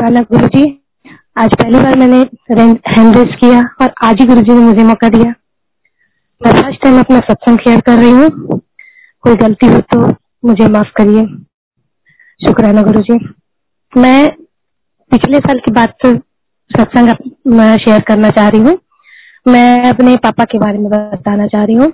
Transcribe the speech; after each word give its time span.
शुक्राना 0.00 0.20
गुरु 0.28 0.46
जी 0.48 0.62
आज 1.38 1.54
पहली 1.60 1.78
बार 1.78 1.96
मैंने 1.98 2.18
हैंड 2.90 3.16
रेस 3.16 3.34
किया 3.40 3.58
और 3.82 3.90
आज 4.04 4.20
ही 4.20 4.26
गुरु 4.26 4.42
जी 4.42 4.52
ने 4.52 4.60
मुझे 4.60 4.84
मौका 4.84 5.08
दिया। 5.08 5.32
मैं 6.40 6.52
फ़र्स्ट 6.52 6.82
टाइम 6.82 6.98
अपना 7.00 7.18
सत्संग 7.20 7.58
शेयर 7.58 7.80
कर 7.88 7.98
रही 7.98 8.10
हूँ। 8.10 8.58
कोई 9.24 9.34
गलती 9.42 9.66
हो 9.66 9.80
तो 9.92 9.98
मुझे 10.44 10.68
माफ़ 10.68 10.92
करिए। 10.96 11.24
शुक्राना 12.40 12.82
गुरु 12.82 13.00
जी 13.10 13.18
मैं 13.92 14.28
पिछले 15.10 15.38
साल 15.40 15.58
की 15.58 15.72
बात 15.72 15.94
से 16.04 16.14
सत्संग 16.70 17.12
शेयर 17.84 18.00
करना 18.08 18.30
चाह 18.30 18.48
रही 18.48 18.60
हूँ। 18.60 18.78
मैं 19.46 19.90
अपने 19.90 20.16
पापा 20.24 20.44
के 20.44 20.58
बारे 20.58 20.78
में 20.78 20.88
बताना 20.90 21.46
चाह 21.48 21.64
रही 21.64 21.76
हूँ। 21.76 21.90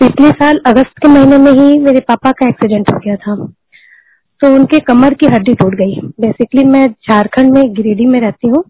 पिछले 0.00 0.30
साल 0.40 0.60
अगस्त 0.66 0.98
के 0.98 1.08
महीने 1.08 1.38
में 1.38 1.52
ही 1.52 1.78
मेरे 1.80 2.00
पापा 2.08 2.32
का 2.32 2.48
एक्सीडेंट 2.48 2.92
हो 2.92 2.98
गया 2.98 3.16
था। 3.18 3.36
तो 4.40 4.54
उनके 4.54 4.78
कमर 4.78 5.14
की 5.14 5.26
हड्डी 5.26 5.54
टूट 5.54 5.74
गई। 5.74 6.00
बेसिकली 6.20 6.64
मैं 6.64 6.86
झारखंड 6.88 7.52
में 7.52 7.74
गिरिडीह 7.74 8.08
में 8.08 8.20
रहती 8.20 8.48
हूँ 8.48 8.64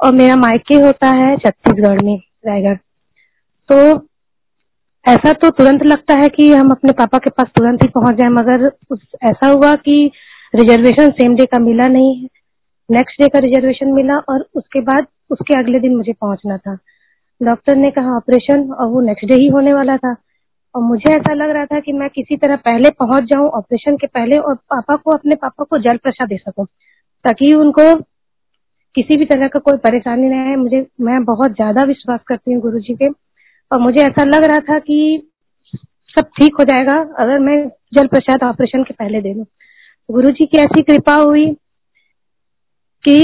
और 0.00 0.12
मेरा 0.12 0.36
मायके 0.36 0.74
होता 0.74 1.08
है 1.08 1.36
छत्तीसगढ़ 1.36 2.02
में, 2.04 2.16
रायगढ़। 2.46 2.76
तो 3.68 4.08
ऐसा 5.04 5.32
तो 5.32 5.50
तुरंत 5.50 5.82
लगता 5.82 6.14
है 6.20 6.28
कि 6.28 6.52
हम 6.52 6.70
अपने 6.70 6.92
पापा 6.92 7.18
के 7.18 7.30
पास 7.30 7.46
तुरंत 7.46 7.82
ही 7.82 7.88
पहुँच 7.88 8.16
जाए, 8.16 8.28
मगर 8.28 8.66
उस, 8.90 8.98
ऐसा 9.22 9.46
हुआ 9.46 9.74
कि 9.74 10.10
रिजर्वेशन 10.54 11.10
सेम 11.10 11.34
डे 11.34 11.44
का 11.44 11.58
मिला 11.58 11.86
नहीं। 11.86 12.26
नेक्स्ट 12.90 13.22
डे 13.22 13.28
का 13.28 13.38
रिजर्वेशन 13.38 13.92
मिला 13.92 14.16
और 14.28 14.46
उसके 14.54 14.80
बाद 14.80 15.06
उसके 15.30 15.58
अगले 15.58 15.80
दिन 15.80 15.96
मुझे 15.96 16.12
पहुँचना 16.12 16.56
था। 16.56 16.78
डॉक्टर 17.42 17.76
ने 17.76 17.90
कहा 17.90 18.16
ऑपरेशन 18.16 18.70
और 18.72 18.86
वो 18.86 19.00
नेक्स्ट 19.00 19.26
डे 19.26 19.34
ही 19.34 19.48
होने 19.48 19.72
वाला 19.74 19.96
था। 19.96 20.16
और 20.74 20.82
मुझे 20.82 21.10
ऐसा 21.10 21.34
लग 21.34 21.50
रहा 21.50 21.64
था 21.66 21.80
कि 21.80 21.92
मैं 21.92 22.08
किसी 22.10 22.36
तरह 22.36 22.56
पहले 22.64 22.90
पहुँच 22.98 23.24
जाऊँ 23.24 23.48
ऑपरेशन 23.50 23.96
के 23.96 24.06
पहले 24.08 24.38
और 24.38 24.54
पापा 24.54 24.96
को, 24.96 25.10
अपने 25.10 25.34
पापा 25.34 25.64
को 25.64 25.78
जल 25.78 25.96
प्रसाद 25.96 26.28
दे 26.28 26.36
सकूँ, 26.38 26.66
ताकि 27.24 27.54
उनको 27.54 27.94
किसी 28.94 29.16
भी 29.16 29.24
तरह 29.24 29.48
का 29.48 29.58
कोई 29.60 29.78
परेशानी 29.78 30.28
नहीं 30.28 30.50
है 30.50 30.56
मुझे, 30.56 30.86
मैं 31.00 31.24
बहुत 31.24 31.52
ज़्यादा 31.52 31.82
विश्वास 31.86 32.20
करती 32.28 32.52
हूँ 32.52 32.60
गुरु 32.62 32.78
जी 32.80 32.94
के। 32.94 33.08
और 33.70 33.80
मुझे 33.80 34.00
ऐसा 34.02 34.24
लग 34.24 34.44
रहा 34.44 34.58
था 34.68 34.78
कि 34.80 35.30
सब 36.16 36.26
ठीक 36.38 36.56
हो 36.58 36.64
जाएगा 36.64 36.98
अगर 37.18 37.38
मैं 37.38 37.56
जल 37.94 38.06
प्रसाद 38.06 38.42
ऑपरेशन 38.44 38.82
के 38.82 38.94
पहले 38.94 39.20
दे 39.20 39.34
दू। 39.34 39.44
गुरु 40.08 40.30
जी 40.30 40.46
की 40.46 40.58
ऐसी 40.58 40.82
कृपा 40.82 41.14
हुई 41.14 41.46
कि 43.04 43.18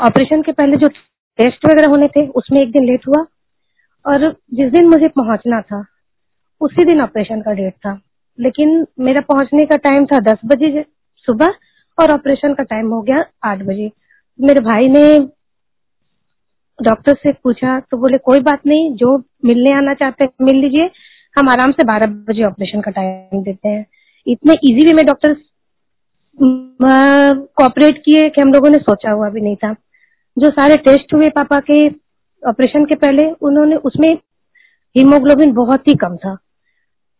ऑपरेशन 0.00 0.42
के 0.42 0.52
पहले 0.52 0.76
जो 0.76 0.88
टेस्ट 0.88 1.66
वगैरह 1.66 1.88
होने 1.88 2.08
थे, 2.08 2.26
उसमें 2.28 2.60
एक 2.62 2.70
दिन 2.72 2.84
लेट 2.86 3.06
हुआ 3.08 3.24
और 4.04 4.30
जिस 4.54 4.70
दिन 4.72 4.88
मुझे 4.88 5.08
पहुँचना 5.10 5.60
था 5.62 5.84
उसी 6.64 6.84
दिन 6.84 7.00
ऑपरेशन 7.00 7.40
का 7.40 7.52
डेट 7.52 7.74
था। 7.76 8.00
लेकिन 8.38 8.86
मेरा 9.00 9.20
पहुँचने 9.20 9.64
का 9.64 9.76
टाइम 9.76 10.06
था 10.06 10.18
दस 10.22 10.38
बजे 10.46 10.84
सुबह 11.26 11.54
और 11.98 12.10
ऑपरेशन 12.10 12.54
का 12.54 12.62
टाइम 12.62 12.88
हो 12.88 13.00
गया 13.02 13.24
आठ 13.44 13.58
बजे। 13.58 13.90
मेरे 14.38 14.60
भाई 14.60 14.88
ने 14.88 15.18
डॉक्टर 16.78 17.14
से 17.14 17.32
पूछा 17.32 17.78
तो 17.80 17.96
बोले, 17.96 18.18
कोई 18.18 18.40
बात 18.40 18.60
नहीं, 18.66 18.94
जो 18.94 19.18
मिलने 19.44 19.72
आना 19.72 19.94
चाहते 19.94 20.24
हैं, 20.24 20.44
मिल 20.44 20.56
लीजिए। 20.56 20.90
हम 21.36 21.48
आराम 21.48 21.72
से 21.72 21.84
बारह 21.84 22.06
बजे 22.06 22.44
ऑपरेशन 22.44 22.80
का 22.80 22.90
टाइम 22.90 23.42
देते 23.42 23.68
हैं। 23.68 23.86
इतने 24.26 24.54
इजी 24.64 24.86
वे 24.86 24.92
में 24.92 25.04
डॉक्टर 25.06 25.36
कोऑपरेट 26.38 27.98
किए 28.04 28.28
कि 28.28 28.40
हम 28.40 28.52
लोगों 28.52 28.70
ने 28.70 28.78
सोचा 28.78 29.10
हुआ 29.10 29.28
भी 29.28 29.40
नहीं 29.40 29.56
था। 29.56 29.72
जो 30.38 30.50
सारे 30.50 30.76
टेस्ट 30.76 31.14
हुए 31.14 31.28
पापा 31.30 31.58
के 31.60 31.88
ऑपरेशन 32.42 32.84
के 32.84 32.94
पहले, 32.94 33.30
उन्होंने 33.30 33.76
उसमें 33.76 34.14
हीमोग्लोबिन 34.96 35.52
बहुत 35.52 35.88
ही 35.88 35.94
कम 35.94 36.16
था। 36.16 36.36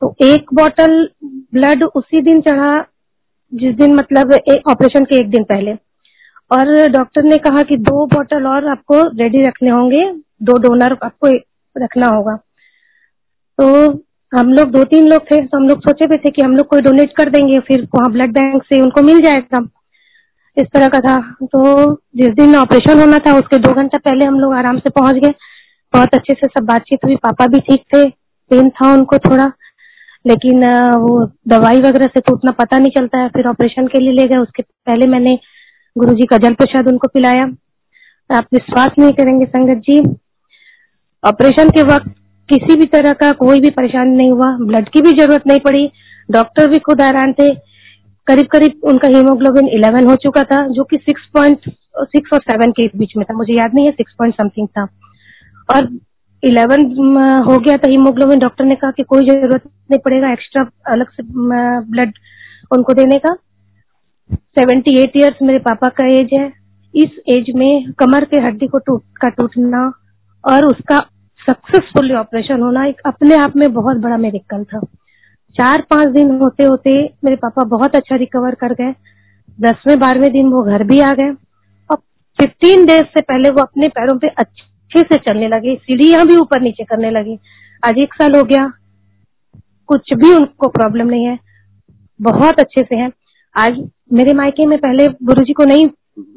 तो 0.03 0.15
एक 0.23 0.53
बोतल 0.55 1.09
ब्लड 1.25 1.83
उसी 1.85 2.21
दिन 2.23 2.41
चढ़ा, 2.41 2.75
जिस 3.53 3.75
दिन 3.75 3.95
मतलब 3.95 4.33
ऑपरेशन 4.69 5.05
के 5.05 5.17
एक 5.17 5.31
दिन 5.31 5.45
पहले। 5.45 5.73
और 6.51 6.89
डॉक्टर 6.89 7.23
ने 7.23 7.37
कहा 7.39 7.63
कि 7.63 7.77
दो 7.77 8.05
बोतल 8.07 8.47
और 8.47 8.67
आपको 8.69 9.01
रेडी 9.19 9.43
रखने 9.43 9.71
होंगे, 9.71 10.05
दो 10.43 10.59
डोनर 10.59 10.97
आपको 11.03 11.29
रखना 11.77 12.09
होगा। 12.09 12.37
तो 13.59 13.67
हम 14.33 14.53
लोग, 14.53 14.71
दो 14.71 14.83
तीन 14.85 15.07
लोग 15.09 15.23
थे 15.23 15.37
तो 15.47 15.57
हम 15.57 15.69
लोग 15.69 15.81
सोचे 15.81 16.07
भी 16.07 16.17
थे 16.17 16.31
कि 16.31 16.43
हम 16.43 16.57
लोग 16.57 16.67
कोई 16.67 16.81
डोनेट 16.81 17.13
कर 17.17 17.31
देंगे, 17.31 17.59
फिर 17.59 17.83
वहाँ 17.95 18.13
ब्लड 18.13 18.33
बैंक 18.33 18.63
से 18.63 18.81
उनको 18.81 19.03
मिल 19.03 19.21
जाएगा। 19.21 19.67
इस 20.57 20.67
तरह 20.75 20.89
का 20.89 21.01
था। 21.01 21.17
तो 21.43 21.95
जिस 22.17 22.29
दिन 22.29 22.55
ऑपरेशन 22.57 23.01
होना 23.01 23.19
था, 23.19 23.37
उसके 23.39 23.59
दो 23.59 23.73
घंटा 23.73 23.99
पहले 23.99 24.27
हम 24.27 24.39
लोग 24.41 24.55
आराम 24.55 24.79
से 24.79 24.91
पहुँच 24.91 25.15
गए। 25.15 25.35
बहुत 25.95 26.15
अच्छे 26.15 26.35
से 26.35 26.47
सब 26.49 26.65
बातचीत 26.65 27.05
हुई। 27.05 27.17
पापा 27.17 27.47
भी 27.47 27.61
ठीक 27.61 27.83
थे। 27.95 28.09
पेन 28.51 28.69
था 28.71 28.93
उनको 28.93 29.19
थोड़ा। 29.19 29.47
लेकिन 30.25 30.65
वो 30.99 31.25
दवाई 31.49 31.81
वगैरह 31.81 32.07
से 32.07 32.21
तो 32.21 32.35
उतना 32.35 32.51
पता 32.55 32.79
नहीं 32.79 32.91
चलता 32.91 33.19
है, 33.19 33.29
फिर 33.29 33.49
ऑपरेशन 33.49 33.87
के 33.87 34.01
लिए 34.01 34.13
ले 34.13 34.27
गए, 34.29 34.37
उसके 34.39 34.63
पहले 34.63 35.07
मैंने 35.09 35.39
गुरु 35.97 36.15
जी 36.15 36.27
का 36.27 36.37
जल 36.39 36.55
प्रसाद 36.55 36.89
उनको 36.89 37.09
पिलाया। 37.09 37.45
आप 38.31 38.47
विश्वास 38.55 38.99
नहीं 38.99 39.13
करेंगे 39.13 39.47
संगत 39.47 39.83
जी, 39.83 40.01
ऑपरेशन 41.23 41.71
के 41.71 41.83
वक्त 41.85 42.09
किसी 42.49 42.77
भी 42.77 42.87
तरह 42.87 43.13
का 43.15 43.31
कोई 43.35 43.61
भी 43.61 43.71
परेशानी 43.73 44.17
नहीं 44.17 44.31
हुआ, 44.31 44.57
ब्लड 44.63 44.89
की 44.89 45.01
भी 45.03 45.11
ज़रूरत 45.13 45.47
नहीं 45.47 45.61
पड़ी, 45.61 45.87
डॉक्टर 46.29 46.69
भी 46.69 46.79
खुद 46.81 47.01
हैरान 47.01 47.33
थे। 47.33 47.49
करीब 48.27 48.47
करीब 48.47 48.81
उनका 48.85 49.09
हीमोग्लोबिन 49.09 49.67
11 49.71 50.11
हो 50.11 50.15
चुका 50.17 50.43
था, 50.43 50.67
जो 50.69 50.85
कि 50.85 50.97
6.6 51.01 52.33
और 52.33 52.41
7 52.41 52.71
के 52.71 52.87
बीच 52.99 53.13
में 53.17 53.25
था, 53.25 53.35
मुझे 53.35 53.55
याद 53.55 53.75
नहीं 53.75 53.87
है 53.87 53.93
6 53.93 54.13
पॉइंट 54.19 54.35
समथिंग 54.35 54.69
था। 54.69 54.87
और 55.69 55.87
इलेवन 56.45 56.83
हो 57.47 57.59
गया 57.59 57.77
था 57.77 57.91
हीमोग्लोबिन। 57.91 58.39
डॉक्टर 58.39 58.65
ने 58.65 58.75
कहा 58.75 58.91
कि 58.91 59.03
कोई 59.05 59.27
ज़रूरत 59.27 59.63
नहीं 59.91 59.99
पड़ेगा, 60.01 60.33
एक्स्ट्रा 60.33 60.65
अलग 60.89 61.11
से 61.11 61.23
ब्लड 61.23 62.13
उनको 62.71 62.93
देने 62.95 63.19
का। 63.19 63.35
सेवेंटी 64.31 64.99
एट 65.03 65.17
ईयर्स 65.17 65.43
मेरे 65.43 65.59
पापा 65.61 65.89
का 65.91 66.07
एज 66.13 66.29
है। 66.33 66.47
इस 66.95 67.19
एज 67.29 67.51
में 67.57 67.93
कमर 67.93 68.25
के 68.25 68.37
हड्डी 68.39 68.67
को 68.67 68.79
टूट, 68.79 69.03
का 69.17 69.29
टूटना 69.31 69.81
और 70.45 70.65
उसका 70.67 70.99
सक्सेसफुली 71.41 72.15
ऑपरेशन 72.15 72.61
होना 72.63 72.85
एक 72.87 73.01
अपने 73.07 73.37
आप 73.37 73.57
में 73.57 73.73
बहुत 73.75 73.97
बड़ा 73.97 74.17
मेरिकल 74.19 74.65
था। 74.65 74.81
चार 75.57 75.83
पाँच 75.91 76.09
दिन 76.09 76.31
होते 76.39 76.65
होते 76.65 76.93
मेरे 77.25 77.37
पापा 77.37 77.65
बहुत 77.69 77.97
अच्छा 77.97 78.17
रिकवर 78.17 78.55
कर 78.55 78.73
गए। 78.75 78.93
दसवें, 79.59 79.99
बारहवें 79.99 80.31
दिन 80.33 80.49
वो 80.49 80.63
घर 80.65 80.85
भी 80.85 81.01
आ 81.01 81.13
गए। 81.15 81.31
और 81.91 81.97
फिफ्टीन 82.39 82.87
डेज़ 82.87 83.05
से 83.09 83.21
पहले 83.23 83.51
वो 83.51 83.63
अपने 83.63 83.89
पैरों 83.91 84.17
पे 84.19 84.29
अच्छे 84.29 84.73
अच्छे 84.95 85.15
से 85.15 85.21
चलने 85.21 85.49
लगे, 85.49 85.75
सीढ़ियाँ 85.77 86.27
भी 86.27 86.37
ऊपर 86.37 86.61
नीचे 86.61 86.85
करने 86.85 87.11
लगे। 87.11 87.39
आज 87.83 87.99
एक 87.99 88.15
साल 88.15 88.35
हो 88.35 88.43
गया, 88.43 88.67
कुछ 89.87 90.13
भी 90.15 90.33
उनको 90.35 90.69
प्रॉब्लम 90.69 91.07
नहीं 91.07 91.25
है। 91.25 91.39
बहुत 92.21 92.61
अच्छे 92.61 92.83
से 92.83 92.97
है। 92.97 93.11
आज 93.55 93.91
मेरे 94.13 94.33
मायके 94.33 94.67
में 94.67 94.79
पहले 94.79 95.09
गुरु 95.09 95.45
जी 95.45 95.53
को 95.53 95.65
नहीं 95.65 95.89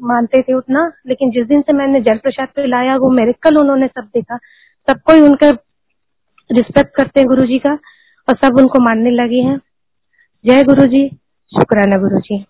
मानते 0.02 0.42
थे 0.42 0.54
उतना, 0.54 0.92
लेकिन 1.06 1.30
जिस 1.30 1.46
दिन 1.46 1.60
से 1.60 1.72
मैंने 1.72 2.00
जल 2.00 2.16
प्रसाद 2.16 2.48
पे 2.48 2.66
लाया, 2.66 2.96
वो 2.96 3.10
मेरे 3.10 3.32
कल 3.32 3.56
उन्होंने 3.56 3.86
सब 3.86 4.10
देखा। 4.14 4.36
सब 4.88 5.00
कोई 5.00 5.20
उनका 5.20 5.50
रिस्पेक्ट 6.50 6.94
करते 6.96 7.20
हैं 7.20 7.28
गुरु 7.28 7.46
जी 7.46 7.58
का, 7.58 7.78
और 8.28 8.36
सब 8.44 8.58
उनको 8.58 8.80
मानने 8.80 9.10
लगे 9.10 9.40
हैं। 9.40 9.60
जय 10.44 10.62
गुरु 10.62 10.86
जी 10.86 11.08
शुक्राना 11.52 11.96
गुरु 11.96 12.20
जी 12.20 12.44